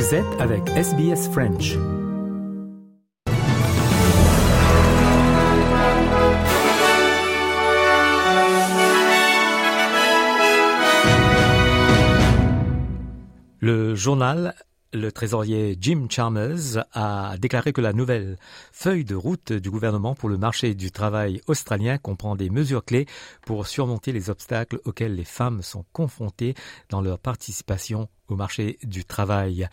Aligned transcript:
Vous 0.00 0.14
avec 0.40 0.66
SBS 0.70 1.28
French. 1.30 1.76
Le 13.60 13.94
journal 13.94 14.54
le 14.92 15.12
trésorier 15.12 15.76
Jim 15.80 16.06
Chalmers 16.08 16.84
a 16.92 17.36
déclaré 17.38 17.72
que 17.72 17.80
la 17.80 17.92
nouvelle 17.92 18.38
feuille 18.72 19.04
de 19.04 19.14
route 19.14 19.52
du 19.52 19.70
gouvernement 19.70 20.14
pour 20.14 20.28
le 20.28 20.38
marché 20.38 20.74
du 20.74 20.90
travail 20.90 21.40
australien 21.46 21.98
comprend 21.98 22.36
des 22.36 22.50
mesures 22.50 22.84
clés 22.84 23.06
pour 23.46 23.66
surmonter 23.66 24.12
les 24.12 24.30
obstacles 24.30 24.80
auxquels 24.84 25.14
les 25.14 25.24
femmes 25.24 25.62
sont 25.62 25.84
confrontées 25.92 26.54
dans 26.88 27.00
leur 27.00 27.18
participation 27.18 28.08
au 28.28 28.36
marché 28.36 28.78
du 28.82 29.04
travail. 29.04 29.68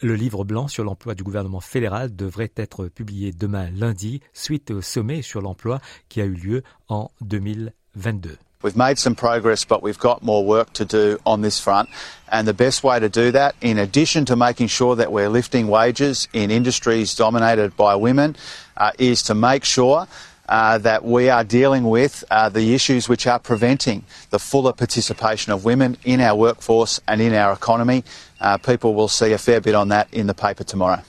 Le 0.00 0.14
livre 0.14 0.44
blanc 0.44 0.68
sur 0.68 0.84
l'emploi 0.84 1.14
du 1.14 1.22
gouvernement 1.22 1.60
fédéral 1.60 2.16
devrait 2.16 2.52
être 2.56 2.88
publié 2.88 3.30
demain 3.30 3.70
lundi 3.70 4.20
suite 4.32 4.70
au 4.70 4.80
sommet 4.80 5.22
sur 5.22 5.40
l'emploi 5.40 5.80
qui 6.08 6.20
a 6.20 6.24
eu 6.24 6.34
lieu 6.34 6.62
en 6.88 7.10
2022. 7.20 8.36
We've 8.62 8.76
made 8.76 8.98
some 8.98 9.14
progress, 9.14 9.64
but 9.64 9.82
we've 9.82 9.98
got 9.98 10.22
more 10.22 10.44
work 10.44 10.72
to 10.74 10.84
do 10.84 11.18
on 11.26 11.42
this 11.42 11.60
front. 11.60 11.88
And 12.30 12.48
the 12.48 12.54
best 12.54 12.82
way 12.82 12.98
to 12.98 13.08
do 13.08 13.30
that, 13.32 13.54
in 13.60 13.78
addition 13.78 14.24
to 14.26 14.36
making 14.36 14.68
sure 14.68 14.96
that 14.96 15.12
we're 15.12 15.28
lifting 15.28 15.68
wages 15.68 16.28
in 16.32 16.50
industries 16.50 17.14
dominated 17.14 17.76
by 17.76 17.96
women, 17.96 18.36
uh, 18.76 18.92
is 18.98 19.22
to 19.24 19.34
make 19.34 19.64
sure 19.64 20.06
uh, 20.48 20.78
that 20.78 21.04
we 21.04 21.28
are 21.28 21.44
dealing 21.44 21.84
with 21.84 22.24
uh, 22.30 22.48
the 22.48 22.74
issues 22.74 23.08
which 23.08 23.26
are 23.26 23.38
preventing 23.38 24.04
the 24.30 24.38
fuller 24.38 24.72
participation 24.72 25.52
of 25.52 25.64
women 25.64 25.96
in 26.04 26.20
our 26.20 26.36
workforce 26.36 27.00
and 27.08 27.20
in 27.20 27.34
our 27.34 27.52
economy. 27.52 28.04
Uh, 28.40 28.58
people 28.58 28.94
will 28.94 29.08
see 29.08 29.32
a 29.32 29.38
fair 29.38 29.60
bit 29.60 29.74
on 29.74 29.88
that 29.88 30.12
in 30.12 30.26
the 30.26 30.34
paper 30.34 30.64
tomorrow. 30.64 31.02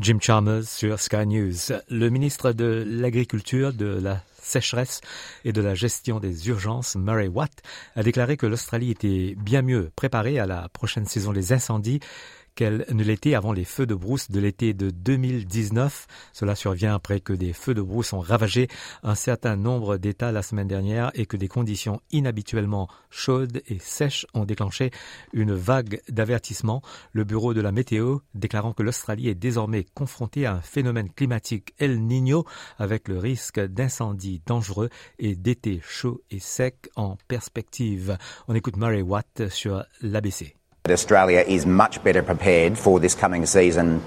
Jim 0.00 0.18
Chalmers 0.20 0.64
sur 0.64 0.98
Sky 0.98 1.26
News. 1.26 1.54
Le 1.88 2.08
ministre 2.08 2.52
de 2.52 2.82
l'Agriculture, 2.86 3.74
de 3.74 4.00
la 4.00 4.22
sécheresse 4.40 5.02
et 5.44 5.52
de 5.52 5.60
la 5.60 5.74
gestion 5.74 6.18
des 6.18 6.48
urgences, 6.48 6.96
Murray 6.96 7.28
Watt, 7.28 7.52
a 7.94 8.02
déclaré 8.02 8.36
que 8.36 8.46
l'Australie 8.46 8.90
était 8.90 9.34
bien 9.36 9.60
mieux 9.60 9.90
préparée 9.94 10.38
à 10.38 10.46
la 10.46 10.68
prochaine 10.70 11.04
saison 11.04 11.32
des 11.32 11.52
incendies 11.52 12.00
qu'elle 12.54 12.84
ne 12.90 13.02
l'était 13.02 13.34
avant 13.34 13.52
les 13.52 13.64
feux 13.64 13.86
de 13.86 13.94
brousse 13.94 14.30
de 14.30 14.40
l'été 14.40 14.74
de 14.74 14.90
2019. 14.90 16.06
Cela 16.32 16.54
survient 16.54 16.94
après 16.94 17.20
que 17.20 17.32
des 17.32 17.52
feux 17.52 17.74
de 17.74 17.82
brousse 17.82 18.12
ont 18.12 18.20
ravagé 18.20 18.68
un 19.02 19.14
certain 19.14 19.56
nombre 19.56 19.96
d'États 19.96 20.32
la 20.32 20.42
semaine 20.42 20.68
dernière 20.68 21.10
et 21.14 21.26
que 21.26 21.36
des 21.36 21.48
conditions 21.48 22.00
inhabituellement 22.10 22.88
chaudes 23.10 23.62
et 23.66 23.78
sèches 23.78 24.26
ont 24.34 24.44
déclenché 24.44 24.90
une 25.32 25.54
vague 25.54 26.00
d'avertissements. 26.08 26.82
Le 27.12 27.24
bureau 27.24 27.54
de 27.54 27.60
la 27.60 27.72
météo 27.72 28.18
déclarant 28.34 28.72
que 28.72 28.82
l'Australie 28.82 29.28
est 29.28 29.34
désormais 29.34 29.84
confrontée 29.94 30.46
à 30.46 30.54
un 30.54 30.60
phénomène 30.60 31.10
climatique 31.10 31.74
El 31.78 32.02
Niño 32.02 32.44
avec 32.78 33.08
le 33.08 33.18
risque 33.18 33.60
d'incendies 33.60 34.42
dangereux 34.46 34.88
et 35.18 35.36
d'été 35.36 35.80
chaud 35.82 36.22
et 36.30 36.38
sec 36.38 36.90
en 36.96 37.16
perspective. 37.28 38.16
On 38.48 38.54
écoute 38.54 38.76
Murray 38.76 39.02
Watt 39.02 39.48
sur 39.48 39.84
l'ABC. 40.00 40.61
Australia 40.90 41.44
is 41.46 41.64
much 41.64 42.02
better 42.02 42.24
prepared 42.24 42.76
for 42.76 42.98
this 42.98 43.14
coming 43.14 43.46
season 43.46 44.02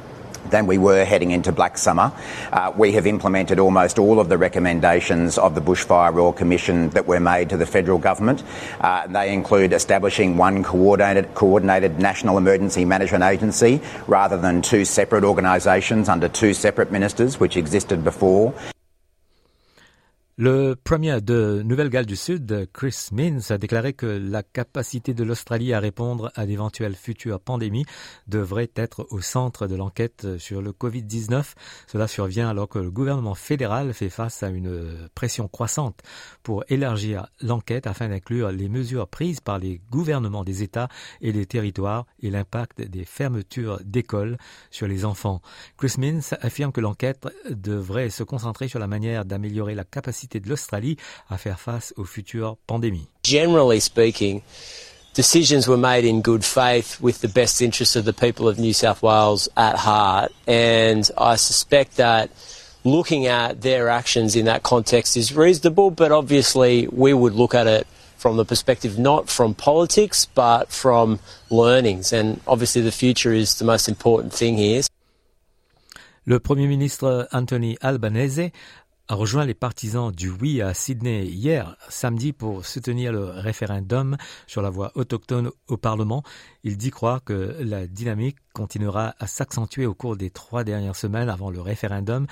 than 0.49 0.67
we 0.67 0.77
were 0.77 1.05
heading 1.05 1.31
into 1.31 1.53
Black 1.53 1.77
Summer. 1.77 2.11
Uh, 2.51 2.73
we 2.75 2.91
have 2.91 3.07
implemented 3.07 3.59
almost 3.59 3.97
all 3.97 4.19
of 4.19 4.27
the 4.27 4.37
recommendations 4.37 5.37
of 5.37 5.55
the 5.55 5.61
Bushfire 5.61 6.13
Royal 6.13 6.33
Commission 6.33 6.89
that 6.89 7.07
were 7.07 7.21
made 7.21 7.49
to 7.51 7.55
the 7.55 7.65
federal 7.65 7.97
government. 7.97 8.43
Uh, 8.81 9.07
they 9.07 9.33
include 9.33 9.71
establishing 9.71 10.35
one 10.35 10.65
coordinated, 10.65 11.33
coordinated 11.33 11.97
national 11.97 12.37
emergency 12.37 12.83
management 12.83 13.23
agency 13.23 13.79
rather 14.05 14.37
than 14.37 14.61
two 14.61 14.83
separate 14.83 15.23
organisations 15.23 16.09
under 16.09 16.27
two 16.27 16.53
separate 16.53 16.91
ministers, 16.91 17.39
which 17.39 17.55
existed 17.55 18.03
before. 18.03 18.53
Le 20.37 20.75
premier 20.75 21.21
de 21.21 21.61
Nouvelle-Galles 21.63 22.05
du 22.05 22.17
Sud, 22.17 22.67
Chris 22.73 23.07
Minns, 23.13 23.39
a 23.51 23.57
déclaré 23.57 23.93
que 23.93 24.05
la 24.05 24.43
capacité 24.43 25.13
de 25.13 25.23
l'Australie 25.23 25.71
à 25.71 25.79
répondre 25.79 26.29
à 26.35 26.45
d'éventuelles 26.45 26.97
futures 26.97 27.39
pandémies 27.39 27.85
devrait 28.27 28.69
être 28.75 29.07
au 29.11 29.21
centre 29.21 29.65
de 29.65 29.77
l'enquête 29.77 30.37
sur 30.37 30.61
le 30.61 30.73
Covid-19. 30.73 31.53
Cela 31.87 32.09
survient 32.09 32.49
alors 32.49 32.67
que 32.67 32.79
le 32.79 32.91
gouvernement 32.91 33.33
fédéral 33.33 33.93
fait 33.93 34.09
face 34.09 34.43
à 34.43 34.49
une 34.49 35.07
pression 35.15 35.47
croissante 35.47 36.01
pour 36.43 36.65
élargir 36.67 37.27
l'enquête 37.39 37.87
afin 37.87 38.09
d'inclure 38.09 38.51
les 38.51 38.67
mesures 38.67 39.07
prises 39.07 39.39
par 39.39 39.57
les 39.57 39.79
gouvernements 39.89 40.43
des 40.43 40.63
États 40.63 40.89
et 41.21 41.31
des 41.31 41.45
territoires 41.45 42.07
et 42.19 42.29
l'impact 42.29 42.81
des 42.81 43.05
fermetures 43.05 43.79
d'écoles 43.85 44.37
sur 44.69 44.89
les 44.89 45.05
enfants. 45.05 45.41
Chris 45.77 45.93
Minns 45.97 46.35
affirme 46.41 46.73
que 46.73 46.81
l'enquête 46.81 47.25
devrait 47.49 48.09
se 48.09 48.23
concentrer 48.23 48.67
sur 48.67 48.79
la 48.79 48.87
manière 48.87 49.23
d'améliorer 49.23 49.75
la 49.75 49.85
capacité 49.85 50.24
capacité 50.25 50.39
de 50.39 50.49
l'Australie 50.49 50.97
à 51.29 51.37
faire 51.37 51.59
face 51.59 51.93
aux 51.97 52.05
futures 52.05 52.57
pandémies. 52.67 53.07
Generally 53.23 53.79
speaking, 53.79 54.41
decisions 55.13 55.67
were 55.67 55.77
made 55.77 56.05
in 56.05 56.21
good 56.21 56.43
faith 56.43 56.99
with 57.01 57.21
the 57.21 57.27
best 57.27 57.61
interests 57.61 57.95
of 57.95 58.05
the 58.05 58.13
people 58.13 58.47
of 58.47 58.57
New 58.57 58.73
South 58.73 59.01
Wales 59.01 59.49
at 59.55 59.75
heart. 59.77 60.31
And 60.47 61.09
I 61.17 61.37
suspect 61.37 61.97
that 61.97 62.29
looking 62.83 63.27
at 63.27 63.61
their 63.61 63.89
actions 63.89 64.35
in 64.35 64.45
that 64.45 64.63
context 64.63 65.17
is 65.17 65.35
reasonable, 65.35 65.91
but 65.91 66.11
obviously 66.11 66.87
we 66.87 67.13
would 67.13 67.33
look 67.33 67.55
at 67.55 67.67
it 67.67 67.87
from 68.17 68.37
the 68.37 68.45
perspective 68.45 68.97
not 68.97 69.29
from 69.29 69.53
politics, 69.53 70.25
but 70.25 70.71
from 70.71 71.19
learnings. 71.49 72.13
And 72.13 72.39
obviously 72.47 72.81
the 72.81 72.91
future 72.91 73.33
is 73.33 73.59
the 73.59 73.65
most 73.65 73.87
important 73.87 74.33
thing 74.33 74.57
here. 74.57 74.81
Le 76.27 76.39
Premier 76.39 76.67
ministre 76.67 77.27
Anthony 77.31 77.77
Albanese 77.83 78.51
a 79.07 79.13
rejoint 79.13 79.45
les 79.45 79.53
partisans 79.53 80.11
du 80.11 80.29
oui 80.29 80.61
à 80.61 80.73
Sydney 80.73 81.25
hier, 81.25 81.75
samedi, 81.89 82.33
pour 82.33 82.65
soutenir 82.65 83.11
le 83.11 83.25
référendum 83.25 84.17
sur 84.47 84.63
la 84.63 84.71
voie 84.71 84.91
autochtone 84.95 85.51
au 85.67 85.77
Parlement. 85.77 86.23
Il 86.63 86.75
dit 86.75 86.89
croire 86.89 87.23
que 87.23 87.55
la 87.59 87.85
dynamique 87.85 88.37
continuera 88.53 89.13
à 89.19 89.27
s'accentuer 89.27 89.85
au 89.85 89.93
cours 89.93 90.17
des 90.17 90.31
trois 90.31 90.63
dernières 90.63 90.95
semaines 90.95 91.29
avant 91.29 91.51
le 91.51 91.61
référendum 91.61 92.25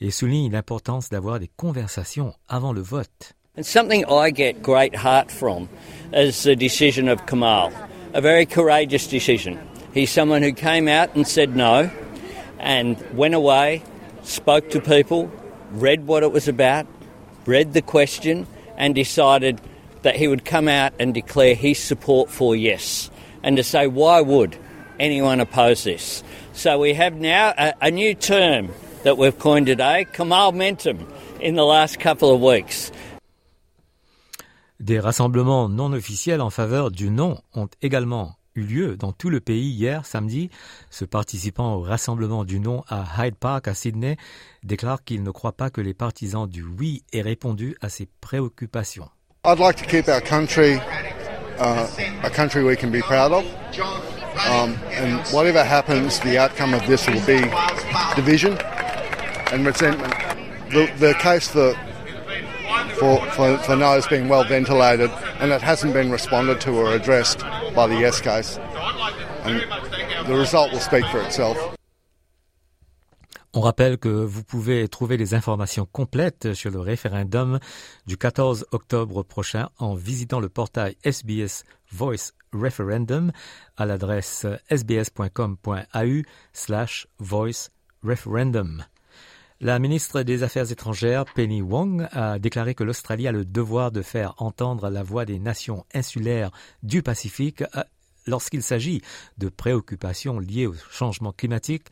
et 0.00 0.12
souligne 0.12 0.52
l'importance 0.52 1.08
d'avoir 1.08 1.40
des 1.40 1.50
conversations 1.56 2.32
avant 2.48 2.72
le 2.72 2.80
vote. 2.80 3.34
And 3.58 3.64
something 3.64 4.04
I 4.08 4.30
get 4.32 4.62
great 4.62 4.94
heart 4.94 5.32
from 5.32 5.66
is 6.14 6.44
the 6.44 6.54
decision 6.54 7.08
of 7.08 7.26
Kamal. 7.26 7.72
A 8.14 8.20
very 8.20 8.46
courageous 8.46 9.08
decision. 9.08 9.58
He's 9.92 10.10
someone 10.10 10.42
who 10.42 10.52
came 10.52 10.86
out 10.86 11.16
and 11.16 11.26
said 11.26 11.56
no 11.56 11.90
and 12.60 12.96
went 13.16 13.34
away, 13.34 13.82
spoke 14.22 14.70
to 14.70 14.80
people, 14.80 15.28
read 15.72 16.06
what 16.06 16.22
it 16.22 16.32
was 16.32 16.48
about, 16.48 16.86
read 17.46 17.72
the 17.72 17.82
question, 17.82 18.46
and 18.76 18.94
decided 18.94 19.60
that 20.02 20.16
he 20.16 20.28
would 20.28 20.44
come 20.44 20.68
out 20.68 20.92
and 20.98 21.14
declare 21.14 21.54
his 21.54 21.78
support 21.78 22.30
for 22.30 22.56
yes, 22.56 23.10
and 23.42 23.56
to 23.56 23.62
say 23.62 23.86
why 23.86 24.20
would 24.20 24.56
anyone 24.98 25.40
oppose 25.40 25.84
this. 25.84 26.22
So 26.52 26.78
we 26.78 26.94
have 26.94 27.14
now 27.16 27.54
a, 27.56 27.74
a 27.80 27.90
new 27.90 28.14
term 28.14 28.70
that 29.02 29.16
we've 29.16 29.38
coined 29.38 29.66
today, 29.66 30.06
Kamal 30.12 30.52
in 31.40 31.54
the 31.54 31.64
last 31.64 31.98
couple 31.98 32.34
of 32.34 32.40
weeks. 32.40 32.92
Des 34.82 34.98
rassemblements 34.98 35.68
non 35.68 35.92
officiels 35.92 36.40
en 36.40 36.50
faveur 36.50 36.90
du 36.90 37.10
non 37.10 37.42
ont 37.54 37.68
également 37.82 38.39
eu 38.54 38.62
lieu 38.62 38.96
dans 38.96 39.12
tout 39.12 39.30
le 39.30 39.40
pays 39.40 39.70
hier 39.70 40.04
samedi. 40.06 40.50
Ce 40.90 41.04
participant 41.04 41.74
au 41.74 41.80
rassemblement 41.82 42.44
du 42.44 42.60
non 42.60 42.82
à 42.88 43.04
Hyde 43.18 43.36
Park 43.36 43.68
à 43.68 43.74
Sydney 43.74 44.16
déclare 44.62 45.04
qu'il 45.04 45.22
ne 45.22 45.30
croit 45.30 45.52
pas 45.52 45.70
que 45.70 45.80
les 45.80 45.94
partisans 45.94 46.48
du 46.48 46.62
oui 46.62 47.04
aient 47.12 47.22
répondu 47.22 47.76
à 47.80 47.88
ses 47.88 48.08
préoccupations. 48.20 49.08
I'd 49.44 49.58
like 49.58 49.76
to 49.76 49.86
keep 49.86 50.08
our 50.08 50.20
country 50.20 50.78
uh, 51.58 51.86
a 52.22 52.30
country 52.30 52.62
we 52.62 52.76
can 52.76 52.90
be 52.90 53.00
proud 53.00 53.32
of. 53.32 53.44
Um, 54.48 54.76
and 54.92 55.20
whatever 55.32 55.62
happens, 55.62 56.18
the 56.20 56.38
outcome 56.38 56.74
of 56.74 56.86
this 56.86 57.06
will 57.06 57.24
be 57.26 57.40
division 58.16 58.56
and 59.52 59.66
resentment. 59.66 60.14
The, 60.70 60.90
the 60.98 61.14
case 61.14 61.48
for, 61.48 61.74
for, 62.98 63.20
for, 63.32 63.58
for 63.58 63.76
no 63.76 63.96
is 63.96 64.06
being 64.06 64.28
well 64.28 64.44
ventilated 64.44 65.10
and 65.40 65.52
it 65.52 65.62
hasn't 65.62 65.94
been 65.94 66.10
responded 66.10 66.60
to 66.62 66.70
or 66.72 66.92
addressed 66.92 67.42
On 73.52 73.60
rappelle 73.60 73.98
que 73.98 74.08
vous 74.08 74.44
pouvez 74.44 74.86
trouver 74.88 75.16
les 75.16 75.34
informations 75.34 75.86
complètes 75.90 76.54
sur 76.54 76.70
le 76.70 76.78
référendum 76.78 77.58
du 78.06 78.16
14 78.16 78.66
octobre 78.70 79.24
prochain 79.24 79.70
en 79.78 79.94
visitant 79.94 80.38
le 80.38 80.48
portail 80.48 80.96
SBS 81.04 81.64
Voice 81.90 82.32
Referendum 82.52 83.32
à 83.76 83.86
l'adresse 83.86 84.46
sbs.com.au 84.70 86.22
slash 86.52 87.08
voice 87.18 87.70
referendum. 88.04 88.84
La 89.62 89.78
ministre 89.78 90.22
des 90.22 90.42
Affaires 90.42 90.72
étrangères, 90.72 91.26
Penny 91.26 91.60
Wong, 91.60 92.08
a 92.12 92.38
déclaré 92.38 92.74
que 92.74 92.82
l'Australie 92.82 93.28
a 93.28 93.32
le 93.32 93.44
devoir 93.44 93.92
de 93.92 94.00
faire 94.00 94.32
entendre 94.38 94.88
la 94.88 95.02
voix 95.02 95.26
des 95.26 95.38
nations 95.38 95.84
insulaires 95.92 96.50
du 96.82 97.02
Pacifique 97.02 97.62
lorsqu'il 98.26 98.62
s'agit 98.62 99.02
de 99.36 99.50
préoccupations 99.50 100.38
liées 100.38 100.66
au 100.66 100.72
changement 100.90 101.32
climatique, 101.32 101.88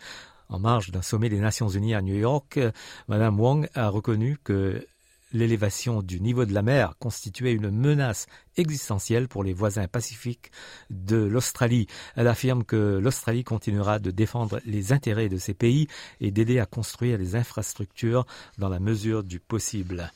en 0.48 0.58
marge 0.58 0.92
d'un 0.92 1.02
sommet 1.02 1.28
des 1.28 1.40
Nations 1.40 1.68
Unies 1.68 1.94
à 1.94 2.00
New 2.00 2.16
York, 2.16 2.58
Mme 3.06 3.38
Wong 3.38 3.68
a 3.74 3.90
reconnu 3.90 4.38
que 4.42 4.86
l'élévation 5.32 6.02
du 6.02 6.20
niveau 6.20 6.44
de 6.44 6.54
la 6.54 6.62
mer 6.62 6.94
constituait 6.98 7.52
une 7.52 7.70
menace 7.70 8.26
existentielle 8.56 9.28
pour 9.28 9.44
les 9.44 9.52
voisins 9.52 9.88
pacifiques 9.88 10.50
de 10.90 11.16
l'Australie. 11.16 11.86
Elle 12.16 12.28
affirme 12.28 12.64
que 12.64 12.98
l'Australie 12.98 13.44
continuera 13.44 13.98
de 13.98 14.10
défendre 14.10 14.60
les 14.64 14.92
intérêts 14.92 15.28
de 15.28 15.38
ces 15.38 15.54
pays 15.54 15.88
et 16.20 16.30
d'aider 16.30 16.58
à 16.58 16.66
construire 16.66 17.19
les 17.19 17.36
infrastructures 17.36 18.26
dans 18.58 18.69
la 18.69 18.80
mesure 18.80 19.25
du 19.25 19.40
possible. 19.40 20.12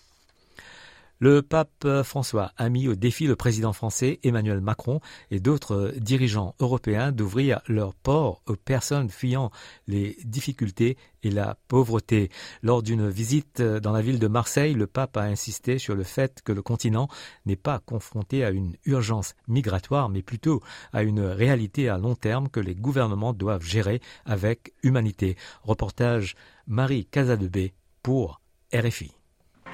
Le 1.23 1.41
pape 1.41 1.87
François 2.03 2.51
a 2.57 2.69
mis 2.69 2.89
au 2.89 2.97
défi 2.97 3.29
le 3.29 3.37
président 3.37 3.73
français 3.73 4.19
Emmanuel 4.25 4.61
Macron 4.61 4.99
et 5.31 5.39
d'autres 5.39 5.95
dirigeants 5.97 6.57
européens 6.59 7.13
d'ouvrir 7.13 7.61
leurs 7.69 7.95
ports 7.95 8.43
aux 8.49 8.57
personnes 8.57 9.09
fuyant 9.09 9.53
les 9.87 10.17
difficultés 10.25 10.97
et 11.23 11.31
la 11.31 11.57
pauvreté. 11.69 12.29
Lors 12.65 12.83
d'une 12.83 13.09
visite 13.09 13.63
dans 13.63 13.93
la 13.93 14.03
ville 14.03 14.19
de 14.19 14.27
Marseille, 14.27 14.75
le 14.75 14.89
pape 14.89 15.17
a 15.17 15.23
insisté 15.23 15.79
sur 15.79 15.95
le 15.95 16.03
fait 16.03 16.43
que 16.45 16.51
le 16.51 16.61
continent 16.61 17.07
n'est 17.47 17.55
pas 17.55 17.79
confronté 17.79 18.43
à 18.43 18.51
une 18.51 18.75
urgence 18.85 19.37
migratoire, 19.47 20.09
mais 20.09 20.23
plutôt 20.23 20.61
à 20.93 21.05
une 21.05 21.21
réalité 21.21 21.89
à 21.89 21.99
long 21.99 22.17
terme 22.17 22.49
que 22.49 22.59
les 22.59 22.75
gouvernements 22.75 23.33
doivent 23.33 23.63
gérer 23.63 24.01
avec 24.25 24.75
humanité. 24.83 25.37
Reportage 25.63 26.35
Marie 26.67 27.05
Casadebé 27.05 27.75
pour 28.03 28.41
RFI. 28.75 29.22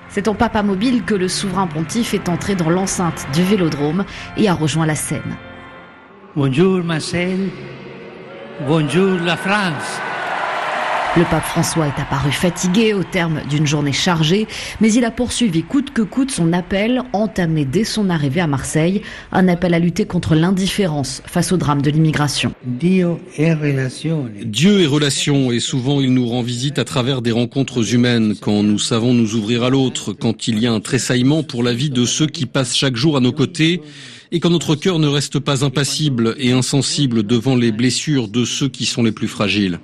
C'est 0.09 0.29
en 0.29 0.35
papa 0.35 0.63
mobile 0.63 1.05
que 1.05 1.15
le 1.15 1.29
souverain 1.29 1.67
pontife 1.67 2.15
est 2.15 2.29
entré 2.29 2.55
dans 2.55 2.71
l'enceinte 2.71 3.27
du 3.35 3.43
vélodrome 3.43 4.05
et 4.37 4.49
a 4.49 4.55
rejoint 4.55 4.87
la 4.87 4.95
scène. 4.95 5.37
Bonjour 6.35 6.83
Marcel, 6.83 7.51
bonjour 8.67 9.19
la 9.21 9.37
France. 9.37 10.01
Le 11.17 11.25
pape 11.25 11.45
François 11.45 11.87
est 11.87 12.01
apparu 12.01 12.31
fatigué 12.31 12.93
au 12.93 13.03
terme 13.03 13.41
d'une 13.49 13.67
journée 13.67 13.93
chargée, 13.93 14.47
mais 14.81 14.93
il 14.93 15.05
a 15.05 15.11
poursuivi 15.11 15.63
coûte 15.63 15.91
que 15.91 16.03
coûte 16.03 16.31
son 16.31 16.53
appel, 16.53 17.03
entamé 17.13 17.65
dès 17.65 17.85
son 17.85 18.11
arrivée 18.11 18.41
à 18.41 18.47
Marseille, 18.47 19.03
un 19.33 19.49
appel 19.49 19.75
à 19.75 19.79
lutter 19.79 20.05
contre 20.05 20.35
l'indifférence 20.35 21.23
face 21.27 21.51
au 21.51 21.57
drame 21.57 21.83
de 21.83 21.91
l'immigration. 21.91 22.53
Dieu 22.65 23.17
est 23.37 23.55
relation. 23.55 24.29
Dieu 24.45 24.83
est 24.83 24.87
relation 24.87 25.51
et 25.51 25.61
souvent 25.61 26.01
il 26.01 26.13
nous 26.13 26.29
rend 26.29 26.43
visite 26.43 26.79
à 26.79 26.85
travers 26.85 27.23
des 27.23 27.33
rencontres 27.33 27.95
humaines, 27.95 28.35
quand 28.41 28.63
nous 28.63 28.79
savons 28.79 29.15
nous 29.15 29.35
ouvrir 29.35 29.65
à 29.65 29.71
l'autre, 29.71 30.13
quand 30.13 30.47
il 30.47 30.59
y 30.59 30.67
a 30.67 30.73
un 30.73 30.81
tressaillement 30.81 31.43
pour 31.43 31.63
la 31.63 31.73
vie 31.73 31.91
de 31.91 32.05
ceux 32.05 32.27
qui 32.27 32.47
passent 32.47 32.77
chaque 32.77 32.97
jour 32.97 33.17
à 33.17 33.21
nos 33.21 33.33
côtés 33.33 33.81
et 34.33 34.41
quand 34.41 34.51
notre 34.51 34.75
cœur 34.75 34.99
ne 34.99 35.07
reste 35.07 35.39
pas 35.39 35.65
impassible 35.65 36.35
et 36.39 36.53
insensible 36.53 37.23
devant 37.23 37.57
les 37.57 37.73
blessures 37.73 38.29
de 38.29 38.45
ceux 38.45 38.69
qui 38.69 38.85
sont 38.87 39.03
les 39.03 39.13
plus 39.13 39.29
fragiles. 39.29 39.79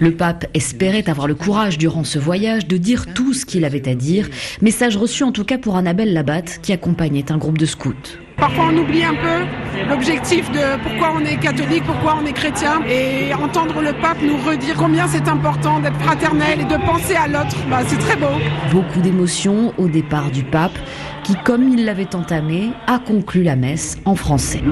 Le 0.00 0.10
pape 0.10 0.46
espérait 0.54 1.08
avoir 1.08 1.28
le 1.28 1.34
courage 1.34 1.78
durant 1.78 2.04
ce 2.04 2.18
voyage 2.18 2.66
de 2.66 2.76
dire 2.76 3.14
tout 3.14 3.32
ce 3.32 3.46
qu'il 3.46 3.64
avait 3.64 3.88
à 3.88 3.94
dire, 3.94 4.28
message 4.60 4.96
reçu 4.96 5.22
en 5.22 5.32
tout 5.32 5.44
cas 5.44 5.58
pour 5.58 5.76
Annabelle 5.76 6.12
Labatte 6.12 6.60
qui 6.62 6.72
accompagnait 6.72 7.30
un 7.30 7.38
groupe 7.38 7.58
de 7.58 7.66
scouts. 7.66 7.94
Parfois 8.40 8.70
on 8.72 8.76
oublie 8.78 9.04
un 9.04 9.14
peu 9.14 9.86
l'objectif 9.88 10.50
de 10.50 10.82
pourquoi 10.82 11.12
on 11.14 11.20
est 11.20 11.36
catholique, 11.36 11.84
pourquoi 11.84 12.18
on 12.22 12.26
est 12.26 12.32
chrétien 12.32 12.82
et 12.88 13.34
entendre 13.34 13.82
le 13.82 13.92
pape 13.92 14.16
nous 14.22 14.38
redire 14.38 14.76
combien 14.76 15.06
c'est 15.06 15.28
important 15.28 15.78
d'être 15.80 16.00
fraternel 16.00 16.62
et 16.62 16.64
de 16.64 16.76
penser 16.86 17.14
à 17.14 17.28
l'autre, 17.28 17.56
bah, 17.68 17.80
c'est 17.86 17.98
très 17.98 18.16
beau. 18.16 18.32
Beaucoup 18.72 19.00
d'émotions 19.00 19.74
au 19.76 19.88
départ 19.88 20.30
du 20.30 20.42
pape 20.42 20.78
qui, 21.22 21.34
comme 21.44 21.68
il 21.68 21.84
l'avait 21.84 22.14
entamé, 22.14 22.70
a 22.86 22.98
conclu 22.98 23.42
la 23.42 23.56
messe 23.56 23.98
en 24.06 24.14
français. 24.14 24.62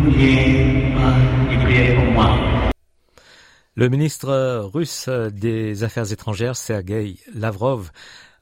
Le 3.74 3.88
ministre 3.88 4.70
russe 4.72 5.08
des 5.08 5.84
Affaires 5.84 6.10
étrangères, 6.10 6.56
Sergei 6.56 7.16
Lavrov, 7.34 7.90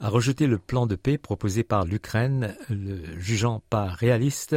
a 0.01 0.09
rejeté 0.09 0.47
le 0.47 0.59
plan 0.59 0.87
de 0.87 0.95
paix 0.95 1.19
proposé 1.19 1.63
par 1.63 1.85
l'Ukraine, 1.85 2.55
le 2.69 3.01
jugeant 3.19 3.63
pas 3.71 3.87
réaliste. 3.87 4.57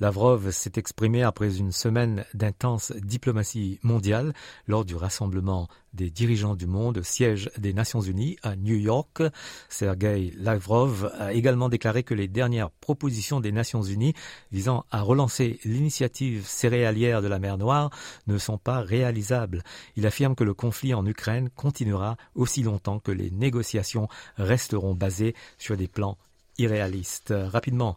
Lavrov 0.00 0.50
s'est 0.50 0.72
exprimé 0.76 1.22
après 1.22 1.58
une 1.58 1.70
semaine 1.70 2.24
d'intense 2.34 2.92
diplomatie 2.92 3.78
mondiale 3.82 4.32
lors 4.66 4.84
du 4.84 4.96
rassemblement 4.96 5.68
des 5.92 6.10
dirigeants 6.10 6.56
du 6.56 6.66
monde 6.66 7.02
siège 7.02 7.50
des 7.58 7.72
Nations 7.72 8.00
Unies 8.00 8.36
à 8.42 8.56
New 8.56 8.74
York. 8.74 9.22
Sergei 9.68 10.32
Lavrov 10.36 11.12
a 11.18 11.32
également 11.32 11.68
déclaré 11.68 12.02
que 12.02 12.14
les 12.14 12.26
dernières 12.26 12.70
propositions 12.70 13.38
des 13.38 13.52
Nations 13.52 13.82
Unies 13.82 14.14
visant 14.50 14.84
à 14.90 15.02
relancer 15.02 15.60
l'initiative 15.64 16.44
céréalière 16.44 17.22
de 17.22 17.28
la 17.28 17.38
mer 17.38 17.56
Noire 17.56 17.90
ne 18.26 18.36
sont 18.36 18.58
pas 18.58 18.80
réalisables. 18.80 19.62
Il 19.94 20.06
affirme 20.06 20.34
que 20.34 20.44
le 20.44 20.54
conflit 20.54 20.92
en 20.92 21.06
Ukraine 21.06 21.50
continuera 21.50 22.16
aussi 22.34 22.64
longtemps 22.64 22.98
que 22.98 23.12
les 23.12 23.30
négociations 23.30 24.08
resteront 24.36 24.94
basées 24.94 25.34
sur 25.58 25.76
des 25.76 25.88
plans 25.88 26.18
irréalistes. 26.58 27.34
Rapidement, 27.36 27.96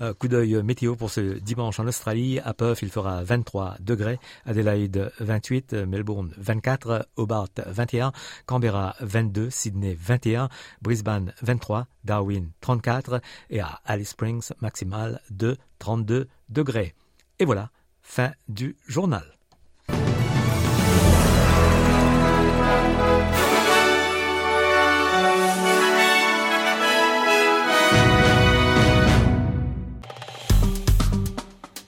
euh, 0.00 0.14
coup 0.14 0.28
d'œil 0.28 0.62
météo 0.62 0.96
pour 0.96 1.10
ce 1.10 1.20
dimanche 1.38 1.78
en 1.80 1.86
Australie. 1.86 2.40
À 2.40 2.54
Perth, 2.54 2.82
il 2.82 2.90
fera 2.90 3.22
23 3.22 3.76
degrés. 3.80 4.18
Adelaide 4.44 5.12
28, 5.20 5.74
Melbourne 5.74 6.32
24, 6.36 7.08
Hobart 7.16 7.50
21, 7.66 8.12
Canberra 8.46 8.94
22, 9.00 9.50
Sydney 9.50 9.96
21, 9.98 10.48
Brisbane 10.82 11.32
23, 11.42 11.86
Darwin 12.04 12.50
34 12.60 13.20
et 13.50 13.60
à 13.60 13.80
Alice 13.84 14.10
Springs 14.10 14.50
maximal 14.60 15.20
de 15.30 15.56
32 15.78 16.28
degrés. 16.48 16.94
Et 17.38 17.44
voilà, 17.44 17.70
fin 18.02 18.32
du 18.48 18.76
journal. 18.86 19.33